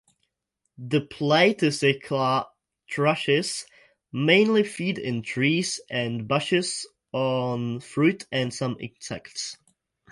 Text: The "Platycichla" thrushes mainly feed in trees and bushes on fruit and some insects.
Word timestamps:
The 0.79 1.01
"Platycichla" 1.01 2.47
thrushes 2.91 3.67
mainly 4.11 4.63
feed 4.63 4.97
in 4.97 5.21
trees 5.21 5.79
and 5.91 6.27
bushes 6.27 6.87
on 7.13 7.81
fruit 7.81 8.25
and 8.31 8.51
some 8.51 8.77
insects. 8.79 9.57